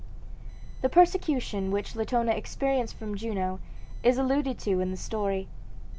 The 0.81 0.89
persecution 0.89 1.69
which 1.69 1.95
Latona 1.95 2.31
experienced 2.31 2.95
from 2.95 3.13
Juno 3.15 3.59
is 4.01 4.17
alluded 4.17 4.57
to 4.61 4.79
in 4.79 4.89
the 4.89 4.97
story. 4.97 5.47